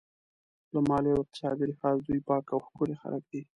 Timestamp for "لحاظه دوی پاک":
1.69-2.45